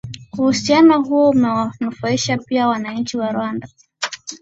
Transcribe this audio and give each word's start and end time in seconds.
Uhusiano 0.37 1.03
huo 1.03 1.29
umewanufaisha 1.29 2.37
pia 2.37 2.67
wananchi 2.67 3.17
wa 3.17 3.31
Rwanda 3.31 3.67